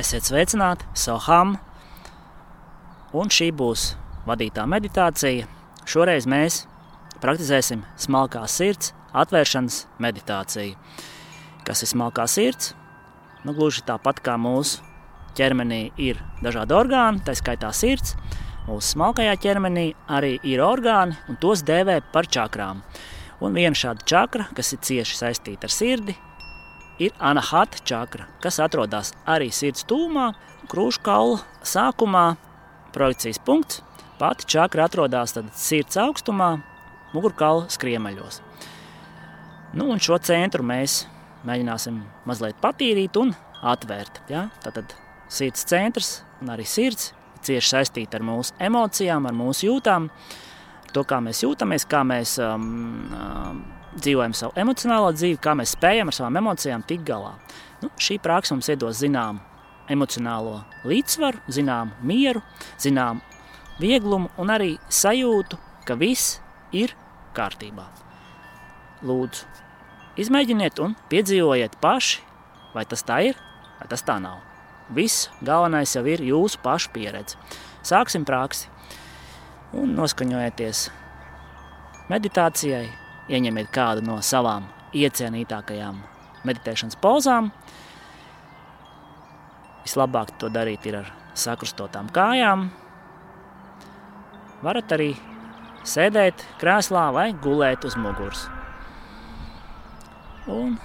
[0.00, 1.58] Esiet sveicināti, Soham!
[3.12, 3.82] Un šī būs
[4.24, 5.44] vadītā meditācija.
[5.84, 6.62] Šoreiz mēs
[7.20, 10.78] praktizēsim smalkā sirds atvēršanas meditāciju.
[11.68, 12.70] Kas ir smalkā sirds?
[13.44, 14.80] Nu, gluži tāpat kā mūsu
[15.36, 18.16] ķermenī ir dažādi orgāni, tā skaitā sirds.
[18.70, 22.80] Mūsu smalkajā ķermenī arī ir orgāni, un tos dēvē par čakrām.
[23.44, 26.16] Un viena šāda čakra, kas ir cieši saistīta ar sirdi,
[27.00, 30.30] ir anahata čakra, kas atrodas arī sirds tūmā,
[30.70, 32.26] krūškaula sākumā,
[32.94, 33.82] projekcijas punkts.
[34.20, 36.58] Pati čakra atrodas sirds augstumā,
[37.14, 38.42] mugurkaula skriemeļos.
[39.72, 41.06] Nu, un šo centru mēs
[41.48, 43.32] mēģināsim mazliet patīrīt un
[43.64, 44.20] atvērt.
[44.28, 44.50] Ja?
[44.60, 44.92] Tātad
[45.32, 50.94] sirds centrs un arī sirds ir cieši saistīta ar mūsu emocijām, ar mūsu jūtām, ar
[50.94, 52.66] to, kā mēs jūtamies, kā mēs um,
[53.16, 53.62] um,
[53.96, 57.34] dzīvojam savu emocionālo dzīvi, kā mēs spējam ar savām emocijām tikt galā.
[57.82, 59.40] Nu, šī praksa mums iedos zināmu
[59.90, 62.42] emocionālo līdzsvaru, zināmu mieru,
[62.80, 63.22] zināmu
[63.80, 66.38] vieglumu un arī sajūtu, ka viss
[66.76, 66.94] ir
[67.34, 67.86] kārtībā.
[69.06, 69.46] Lūdzu,
[70.20, 72.20] izmēģiniet un piedzīvojiet paši,
[72.74, 73.40] vai tas tā ir,
[73.80, 74.38] vai tas tā nav.
[74.94, 77.38] Viss galvenais jau ir jūsu pašu pieredze.
[77.86, 78.68] Sāksim praksi
[79.72, 80.88] un noskaņojieties
[82.10, 82.88] meditācijai,
[83.30, 86.00] ieņemiet kādu no savām iecienītākajām
[86.46, 87.50] meditēšanas pozām.
[89.84, 92.68] Vislabāk to darīt ir ar sakrustotām kājām.
[94.60, 95.12] Varat arī
[95.88, 98.44] sēdēt krēslā vai gulēt uz muguras.
[100.50, 100.76] Un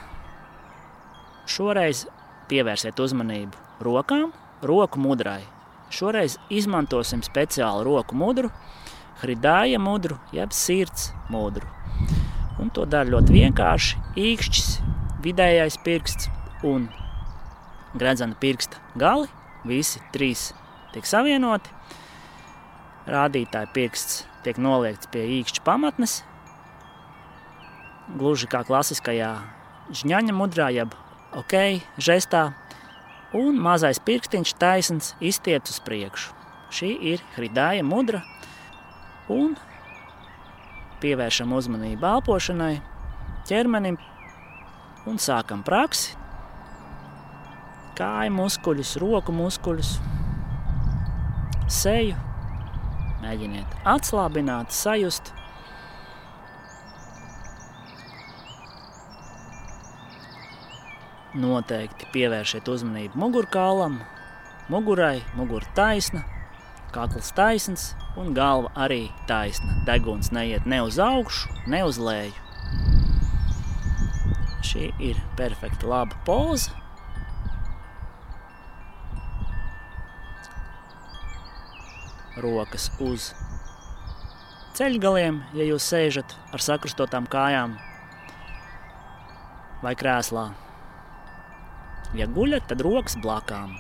[1.50, 2.06] šoreiz
[2.50, 4.32] pievērsiet uzmanību rokām,
[4.64, 5.42] roku mudrai.
[5.94, 8.52] Šoreiz izmantosim speciālu roku mudru,
[9.22, 11.85] hridāja mudru, jeb sirds mudru.
[12.66, 14.00] Un to dara ļoti vienkārši.
[14.18, 14.70] Īkšķis,
[15.22, 16.32] vidējais pirksts
[16.66, 16.88] un
[17.94, 19.28] gredzena pirksta gali.
[19.70, 20.48] Visi trīs
[20.96, 21.70] tiek savienoti.
[23.06, 26.16] Rādītāja pirksts tiek noliekts pie īkšķa pamatnes.
[28.18, 29.30] Gluži kā klasiskajā
[30.02, 30.98] žņaņa mudrā, jeb
[31.38, 32.48] ok, žestā.
[33.38, 36.34] Un mazais pirkstiņš taisns izstiep uz priekšu.
[36.74, 38.26] Šī ir hridāja mudra.
[39.30, 39.54] Un
[41.02, 42.76] pievēršam uzmanību elpošanai,
[43.50, 43.98] ķermenim
[45.10, 46.16] un sākam praksi.
[47.96, 49.94] Kāju muskuļus, roku muskuļus,
[51.72, 52.18] seju.
[53.24, 55.32] Mēģiniet atslābināt, sajust.
[61.36, 64.00] Noteikti pievērsiet uzmanību mugurkaulam,
[64.72, 65.68] mugurai, mugura
[66.96, 69.82] kakls taisns, un galva arī taisna.
[69.88, 72.34] Deguns neiet ne uz augšu, ne uz leju.
[74.66, 76.72] Šī ir perfekta laba poza.
[82.40, 83.30] Rokas uz
[84.76, 87.78] ceļgaliem, ja jūs sēžat ar sakrustotām kājām
[89.84, 90.50] vai krēslā.
[92.16, 93.76] Ja guļat, tad rokas blakām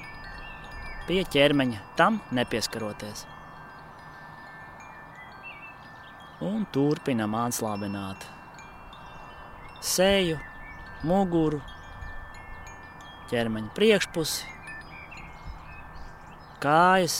[1.07, 3.25] pie ķermeņa, tam nepieskaroties
[6.43, 8.25] un turpinam atslābināt
[9.85, 10.37] seju,
[11.05, 11.61] muguru,
[13.29, 14.49] ķermeņa priekšpusi,
[16.63, 17.19] kājas,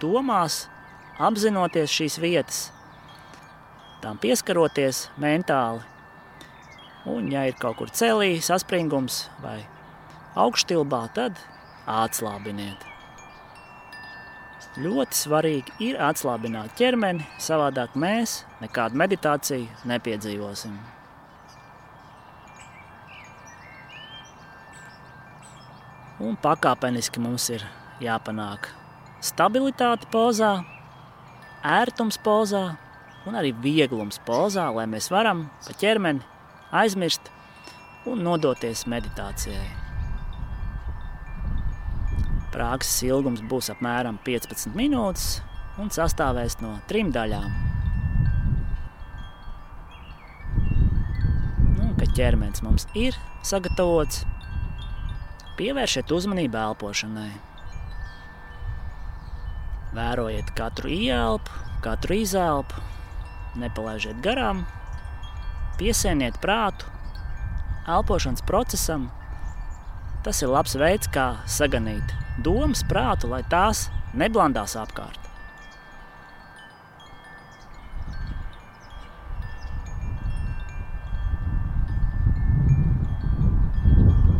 [0.00, 0.64] domās,
[1.22, 2.60] apzinoties šīs vietas,
[4.02, 5.82] tām pieskaroties mentāli.
[7.10, 9.58] Un, ja ir kaut kur celī, saspringums vai
[10.40, 11.36] augšstilbā, tad
[11.90, 12.90] atslābiniet.
[14.74, 20.74] Ļoti svarīgi ir atslābināt ķermeni, savādāk mēs nekādu meditāciju nepiedzīvosim.
[26.24, 27.62] Un pakāpeniski mums ir
[28.02, 28.70] jāpanāk
[29.24, 30.56] stabilitāte pozā,
[31.64, 32.64] ērtums pozā
[33.28, 36.24] un arī vieglums pozā, lai mēs varam pa ķermeni
[36.74, 37.30] aizmirst
[38.10, 39.83] un nodoties meditācijai.
[42.54, 45.40] Prākses ilgums būs apmēram 15 minūtes
[45.82, 47.48] un sastāvēs no trim daļām.
[51.74, 54.22] Nu, kad ķermenis mums ir sagatavots,
[55.58, 57.32] pievēršiet uzmanību elpošanai.
[59.98, 62.86] Vērojiet katru ieelpu, katru izelpu,
[63.58, 64.62] nepalaižiet garām,
[65.82, 66.86] piesieniet prātu
[67.90, 69.10] elpošanas procesam.
[70.22, 75.20] Tas ir labs veids, kā saganīt domas, prātu, lai tās neblandās apkārt.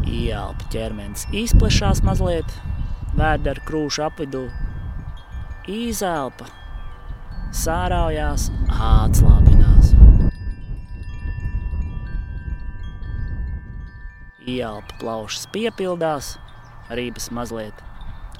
[0.05, 2.51] Ielpa ķermenis izplešās mazliet,
[3.19, 4.47] vēdera krūšu apvidū.
[5.71, 6.49] Izelpa,
[7.55, 9.95] sāraujās, atslābinās.
[14.45, 16.35] Ielpa plaušas piepildās,
[16.91, 17.85] rības mazliet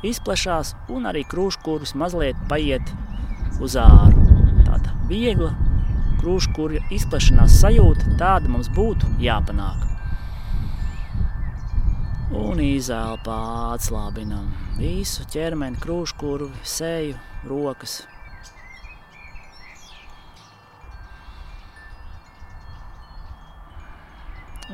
[0.05, 2.93] izplešās, un arī krūškūris mazliet paiet
[3.65, 4.25] uz āru.
[4.67, 5.53] Tāda viegla
[6.21, 9.91] krūškūra izplešanās sajūta, tāda mums būtu jāpanāk.
[12.35, 13.37] Un izelpā
[13.75, 14.49] atslābinam
[14.79, 18.03] visu ķermeni, krūškūru, seju, rokas.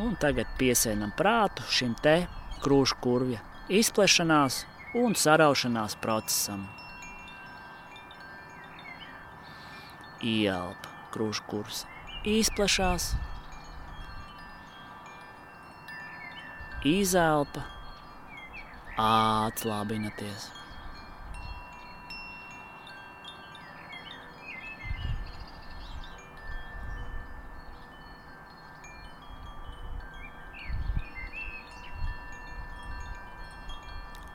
[0.00, 2.22] Un tagad piesēnam prātu šim te
[2.62, 4.64] krūškurvja izplešanās
[4.98, 6.66] un saraušanās procesam.
[10.26, 11.84] Ielpa krūškurs
[12.28, 13.14] izplešās,
[16.84, 17.62] izelpa,
[19.00, 20.59] atslābināties.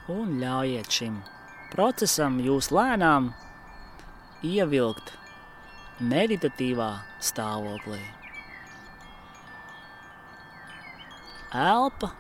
[0.06, 1.16] Un ļaujiet šim
[1.72, 3.32] procesam jūs lēnām
[4.46, 5.16] ievilkt
[5.98, 6.92] meditatīvā
[7.26, 7.98] stāvoklī.
[11.56, 12.12] Elpa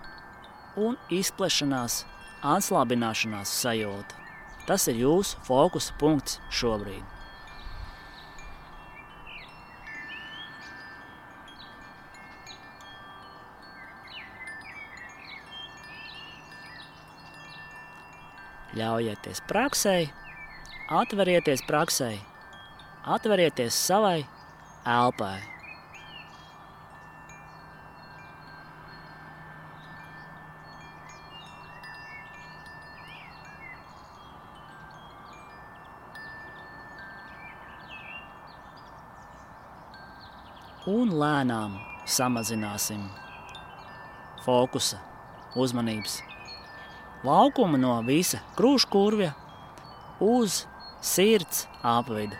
[0.81, 2.01] un izplešanās,
[2.55, 4.23] atslābināšanās sajūta.
[4.65, 7.14] Tas ir jūsu fokusa punkts šobrīd.
[18.75, 19.97] Ļaujieties praksē,
[20.91, 22.13] atverieties praksē,
[23.17, 24.25] atverieties savai
[24.83, 25.55] elpai.
[40.85, 43.01] un lēnām samazināsim
[44.45, 44.99] fokusa,
[45.57, 46.19] uzmanības
[47.25, 49.31] laukumu no visa krūškurvja
[50.23, 50.63] uz
[51.05, 52.37] sirds apvidu.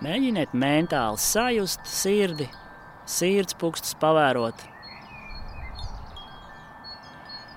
[0.00, 2.46] Mēģiniet mentāli sajust sirdi,
[3.04, 4.62] sirds pukstus pavērot.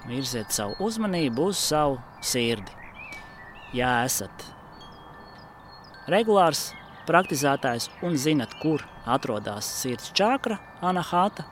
[0.09, 2.73] Virziet savu uzmanību uz savu sirdi.
[3.73, 4.43] Ja esat
[6.11, 6.71] regulārs
[7.07, 11.45] praktizētājs un zinat, kur atrodas sirds čakra, anahata,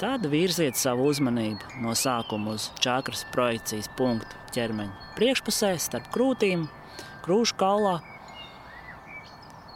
[0.00, 6.66] tad virziet savu uzmanību no sākuma uz čakras projekcijas punktu ķermeņa priekšpusē, starp krūtīm,
[7.24, 7.94] krūšu kaulā.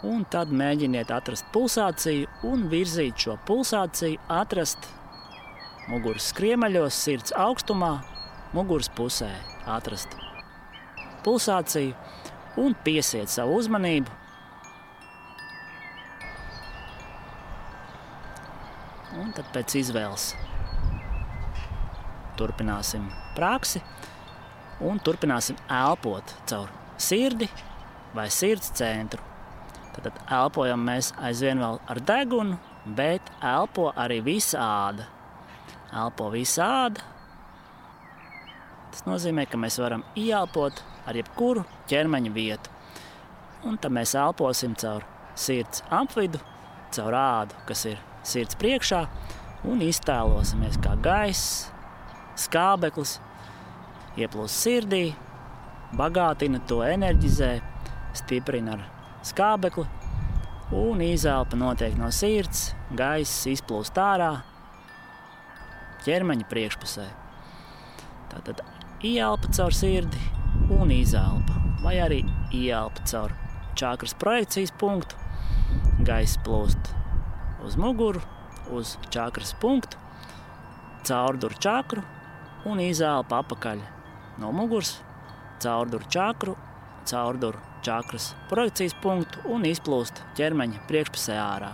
[0.07, 4.91] Un tad mēģiniet atrast pulsāciju un virzīt šo pulsāciju, atrast
[5.91, 7.97] muguras skriemeļos, sirds augstumā,
[8.55, 9.31] muguras pusē,
[9.67, 10.15] atrast
[11.27, 11.95] pulsāciju
[12.63, 14.19] un piesiet savu uzmanību
[19.19, 20.33] Un tad pēc izvēles
[22.39, 23.05] turpināsim
[23.37, 23.83] praksi
[24.83, 27.47] un turpināsim elpot caur sirdi
[28.15, 29.23] vai sirds centru.
[29.95, 32.59] Tad elpojam mēs aizvien vēl ar degunu,
[32.99, 35.07] bet elpo arī visa āda.
[36.03, 37.07] Elpo visa āda.
[38.91, 42.75] Tas nozīmē, ka mēs varam ieelpot ar jebkuru ķermeņa vietu.
[43.67, 45.07] Un tad mēs elposim caur
[45.39, 46.39] sirds apvidu,
[46.95, 49.05] caur ādu, kas ir sirds priekšā
[49.69, 51.69] un iztēlosimies, kā gaiss,
[52.39, 53.19] skābeklis
[54.19, 55.05] ieplūst sirdī,
[55.99, 57.59] bagātina to, enerģizē,
[58.19, 58.85] stiprina ar
[59.27, 59.87] skābekli
[60.79, 64.33] un izelpa notiek no sirds, gaiss izplūst ārā
[66.05, 67.07] ķermeņa priekšpusē.
[68.33, 68.63] Tātad
[69.07, 70.21] ieelpa caur sirdi
[70.75, 73.35] un izelpa, vai arī ieelpa caur
[73.79, 75.17] čakras projekcijas punktu,
[76.05, 76.98] gaiss plūst
[77.67, 78.21] uz muguru,
[78.71, 79.99] uz čakras punktu,
[81.09, 82.03] caurdur čakru
[82.69, 83.83] un izelpa apakaļ
[84.43, 84.99] no muguras,
[85.63, 86.55] caurdur čakru,
[87.09, 91.73] caurdur čakras projekcijas punktu un izplūst ķermeņa priekšpusē ārā.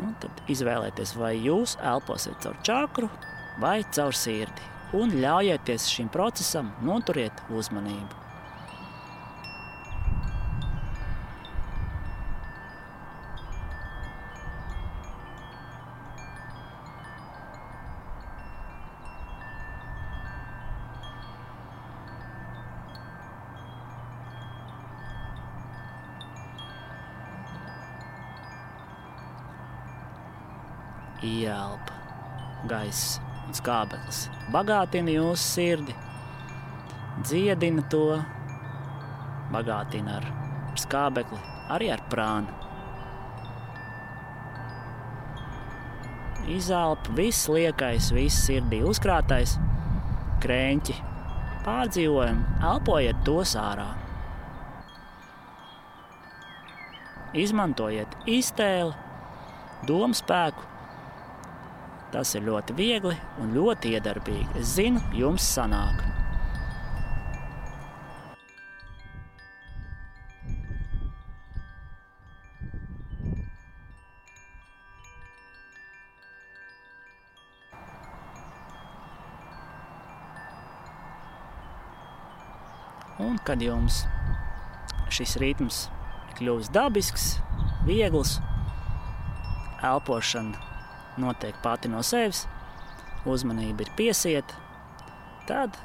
[0.00, 3.10] Nu, tad izvēlieties, vai jūs elposiet caur čakru
[3.60, 8.21] vai caur sirdi un ļaujieties šim procesam noturiet uzmanību.
[31.32, 31.94] Ielpa,
[32.68, 35.94] gaiss un skābeklis bagātina jūsu sirdi,
[37.24, 38.18] dziedina to,
[39.52, 40.26] bagātina ar
[40.80, 41.38] skābekli,
[41.72, 42.58] arī ar prānu.
[46.52, 49.54] Izelpa viss liekais, viss sirdī uzkrātais,
[50.42, 50.98] krēņķi.
[51.62, 53.86] Pārdzīvojam, elpojiet tos ārā.
[57.38, 58.90] Izmantojiet iztēli,
[59.86, 60.71] domu spēku.
[62.12, 64.58] Tas ir ļoti viegli un ļoti iedarbīgi.
[64.60, 66.02] Es zinu, jums sanāk.
[83.22, 84.02] Un kad jums
[85.12, 85.86] šis ritms
[86.36, 87.30] kļūst dabisks,
[87.88, 88.36] viegls,
[89.80, 90.71] elpošana
[91.20, 92.46] notiek pati no sevis,
[93.28, 94.54] uzmanība ir piesieta,
[95.48, 95.76] tad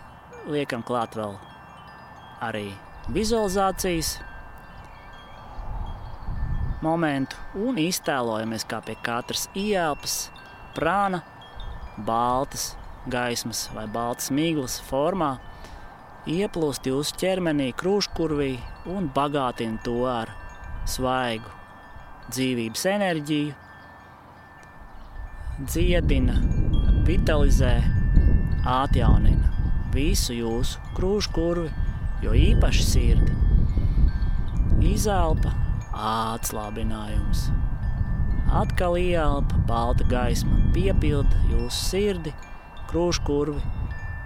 [0.47, 1.35] liekam klāt vēl
[2.43, 2.69] arī
[3.11, 4.17] vizualizācijas
[6.85, 10.27] momentu un iztēlojamies, kā pie katras ieelpas
[10.77, 11.23] prāna
[11.97, 12.75] baltas
[13.09, 15.37] gaismas vai baltas miglas formā
[16.27, 18.57] ieplūst jūsu ķermenī, krūškurvī
[18.91, 20.33] un bagātina to ar
[20.87, 21.53] svaigu
[22.33, 23.55] dzīvības enerģiju,
[25.65, 26.35] dziedina,
[27.07, 27.79] vitalizē,
[28.61, 29.49] atjaunina
[29.93, 31.71] visu jūsu krūškurvi,
[32.21, 33.33] jo īpaši sirdi.
[34.85, 35.53] Izelpa,
[35.97, 37.47] atslābinājums.
[38.53, 42.33] Atkal ielpa, balta gaisma piepilda jūsu sirdi,
[42.91, 43.63] krūškurvi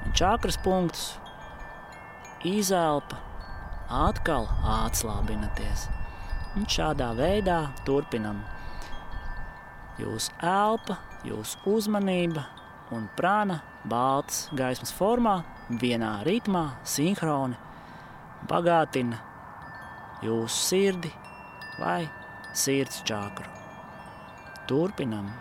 [0.05, 1.13] un čakras punktus
[2.47, 3.21] izelpa,
[3.87, 5.87] atkal atslābināties.
[6.57, 8.41] Un šādā veidā turpinam.
[10.01, 10.97] Jūsu elpa,
[11.27, 12.45] jūsu uzmanība
[12.95, 15.41] un prāna balts gaismas formā,
[15.81, 17.59] vienā ritmā, sinhroni
[18.49, 19.21] bagātina
[20.25, 21.13] jūsu sirdi
[21.79, 22.01] vai
[22.57, 23.47] sirds čakru.
[24.69, 25.31] Turpinam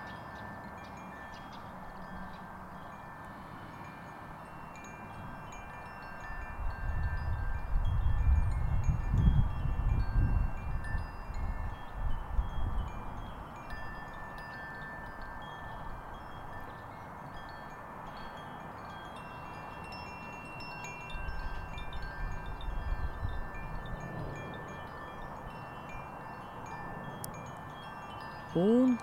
[28.54, 28.98] un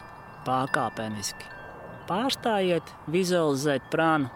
[0.57, 1.53] pakāpeniski
[2.07, 4.31] pārstājiet vizualizēt prānu.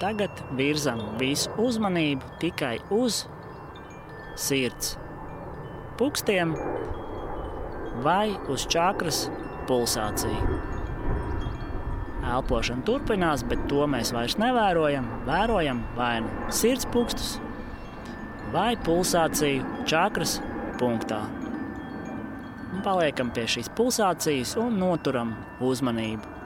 [0.00, 3.24] Tagad virzam visu uzmanību tikai uz
[4.40, 4.94] sirds
[6.00, 6.54] pukstiem
[8.04, 9.26] vai uz čakras
[9.68, 10.60] pulsāciju.
[12.30, 15.08] Elpošana turpinās, bet to mēs vairs nevērojam.
[15.28, 17.34] Vērojam vai nu sirds pukstus
[18.54, 20.38] vai pulsāciju čakras
[20.80, 21.20] punktā.
[22.84, 25.34] Paliekam pie šīs pulsācijas un noturam
[25.66, 26.39] uzmanību.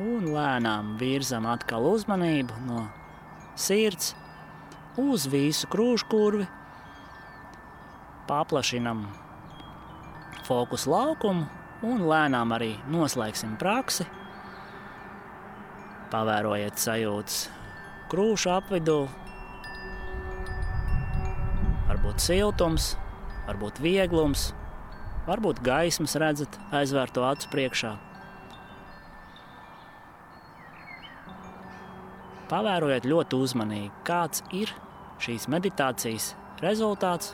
[0.00, 2.84] Un lēnām virzam atkal uzmanību no
[3.54, 4.14] sirds
[4.98, 6.46] uz visu krūškurvi.
[8.26, 9.04] Paplašinam
[10.48, 11.46] fokusu laukumu
[11.86, 14.06] un lēnām arī noslēgsim praksi.
[16.10, 17.44] Pavērojiet sajūtas
[18.10, 18.98] krūšu apvidū.
[21.84, 22.94] Varbūt siltums,
[23.46, 24.48] varbūt vieglums,
[25.28, 27.94] varbūt gaismas redzat aizvērto acu priekšā.
[32.50, 34.72] Pavērojiet ļoti uzmanīgi, kāds ir
[35.24, 37.32] šīs meditācijas rezultāts.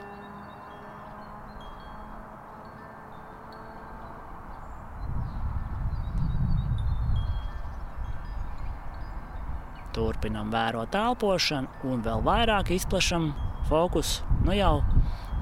[9.90, 13.32] Turpinam vērot elpošanu un vēl vairāk izplatām
[13.66, 14.76] fokusu nu jau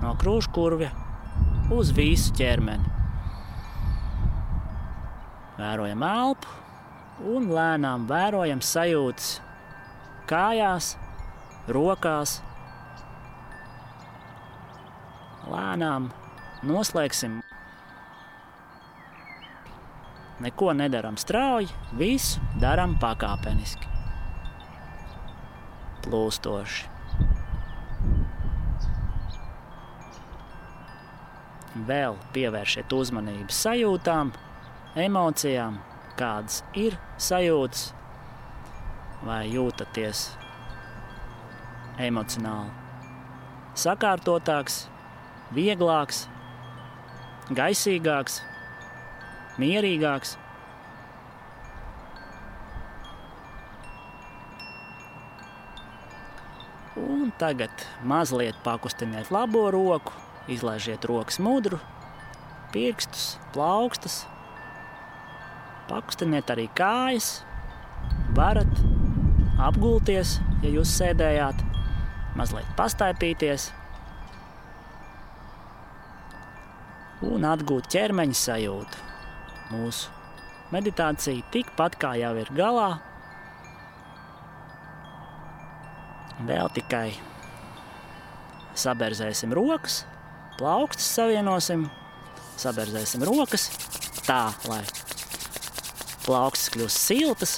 [0.01, 0.89] no krūškurvja
[1.77, 2.97] uz visu ķermeni.
[5.59, 6.57] Vērojam elpu
[7.35, 9.37] un lēnām vērojam sajūtas
[10.29, 10.93] kājās,
[11.73, 12.39] rokās.
[15.49, 16.11] Lēnām
[16.69, 17.41] noslēgsim.
[20.45, 23.91] Neko nedaram strauji, visu darām pakāpeniski.
[26.05, 26.99] Plūstoši.
[31.87, 34.33] vēl pievēršiet uzmanību sajūtām,
[34.99, 35.79] emocijām,
[36.19, 37.93] kādas ir sajūtas,
[39.29, 40.31] vai jūtaties
[42.01, 42.89] emocionāli
[43.79, 44.87] sakārtotāks,
[45.55, 46.25] vieglāks,
[47.55, 48.41] gaisīgāks,
[49.61, 50.35] mierīgāks.
[56.99, 60.17] Un tagad mazliet pakustiniet labo roku,
[60.51, 61.79] izlaižiet rokas mudru,
[62.75, 64.25] pirkstus, plaukstus.
[65.89, 67.39] Pakustiniet arī kājas.
[68.37, 68.88] Varat
[69.63, 71.65] apgulties, ja jūs sēdējāt,
[72.39, 73.71] mazliet pastaipīties
[77.27, 79.05] un atgūt ķermeņa sajūtu.
[79.75, 80.15] Mūsu
[80.73, 82.93] meditācija tikpat kā jau ir galā,
[86.39, 87.17] Vēl tikai
[88.79, 90.05] saberzēsim rokas,
[90.55, 91.89] plaukstus savienosim,
[92.55, 93.65] saberzēsim rokas
[94.23, 94.85] tā, lai
[96.23, 97.57] plaukstas kļūst siltas,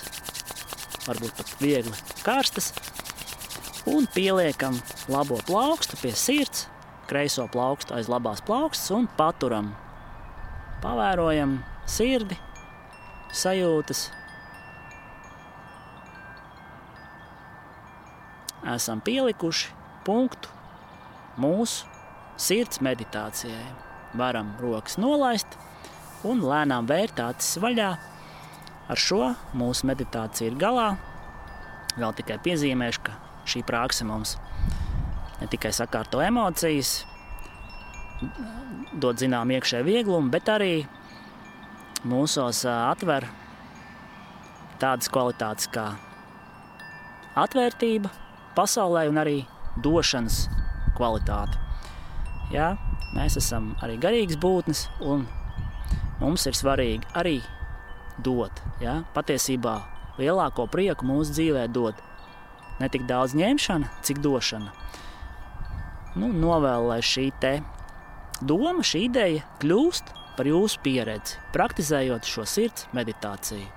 [1.06, 2.72] varbūt pat viegli karstas,
[3.88, 4.76] un pieliekam
[5.08, 6.66] labo plaukstu pie sirds,
[7.10, 9.72] kreiso plaukstu aiz labās plaukstas un paturam.
[10.80, 11.58] Pavērojam
[11.90, 12.38] sirdi,
[13.36, 14.06] sajūtas,
[18.74, 19.72] esam pielikuši
[20.04, 20.48] punktu
[21.40, 21.88] mūsu
[22.40, 23.64] sirds meditācijai.
[24.18, 25.58] Varam rokas nolaist
[26.26, 27.92] un lēnām vērt acis vaļā.
[28.90, 30.88] Ar šo mūsu meditācija ir galā.
[31.94, 33.14] Vēl tikai piezīmēšu, ka
[33.50, 34.36] šī praksa mums
[35.40, 37.04] ne tikai sakārto emocijas,
[39.00, 40.74] dod zinām iekšēju vieglumu, bet arī
[42.10, 43.26] mūsos atver
[44.80, 45.86] tādas kvalitātes kā
[47.38, 48.10] atvērtība,
[48.56, 49.36] pasaulē un arī
[49.84, 50.42] došanas
[50.98, 51.60] kvalitāti.
[52.50, 52.74] Jā,
[53.14, 55.26] mēs esam arī garīgas būtnes, un
[56.20, 57.38] mums ir svarīgi arī
[58.24, 58.62] dot.
[58.82, 59.00] Jā.
[59.16, 59.80] Patiesībā
[60.20, 61.98] lielāko prieku mūsu dzīvē dod
[62.80, 64.72] ne tik daudz ņemšana, cik došana.
[66.18, 67.28] Nu, novēlu, lai šī
[68.40, 73.68] doma, šī ideja kļūst par jūsu pieredzi, praktizējot šo sirds meditāciju.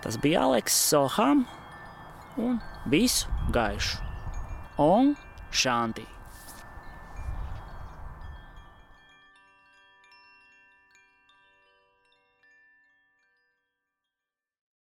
[0.00, 1.44] Tas bija Aleks Soham
[2.38, 3.98] un visu gaišu.
[4.80, 5.16] Un
[5.50, 6.19] šanti!